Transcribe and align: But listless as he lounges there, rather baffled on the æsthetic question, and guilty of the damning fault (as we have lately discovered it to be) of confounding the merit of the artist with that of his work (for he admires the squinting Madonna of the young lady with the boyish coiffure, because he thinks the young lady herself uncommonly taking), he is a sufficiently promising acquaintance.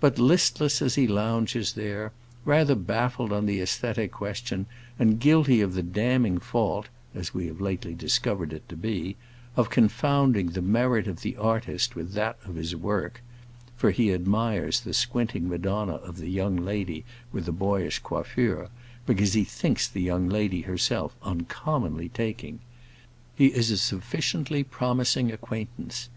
But 0.00 0.18
listless 0.18 0.82
as 0.82 0.96
he 0.96 1.06
lounges 1.06 1.74
there, 1.74 2.10
rather 2.44 2.74
baffled 2.74 3.32
on 3.32 3.46
the 3.46 3.60
æsthetic 3.60 4.10
question, 4.10 4.66
and 4.98 5.20
guilty 5.20 5.60
of 5.60 5.74
the 5.74 5.82
damning 5.84 6.38
fault 6.40 6.88
(as 7.14 7.32
we 7.32 7.46
have 7.46 7.60
lately 7.60 7.94
discovered 7.94 8.52
it 8.52 8.68
to 8.68 8.74
be) 8.74 9.14
of 9.56 9.70
confounding 9.70 10.48
the 10.48 10.60
merit 10.60 11.06
of 11.06 11.22
the 11.22 11.36
artist 11.36 11.94
with 11.94 12.14
that 12.14 12.36
of 12.44 12.56
his 12.56 12.74
work 12.74 13.22
(for 13.76 13.92
he 13.92 14.12
admires 14.12 14.80
the 14.80 14.92
squinting 14.92 15.48
Madonna 15.48 15.94
of 15.94 16.16
the 16.16 16.30
young 16.30 16.56
lady 16.56 17.04
with 17.30 17.44
the 17.44 17.52
boyish 17.52 18.00
coiffure, 18.00 18.70
because 19.06 19.34
he 19.34 19.44
thinks 19.44 19.86
the 19.86 20.02
young 20.02 20.28
lady 20.28 20.62
herself 20.62 21.14
uncommonly 21.22 22.08
taking), 22.08 22.58
he 23.36 23.46
is 23.54 23.70
a 23.70 23.76
sufficiently 23.76 24.64
promising 24.64 25.30
acquaintance. 25.30 26.08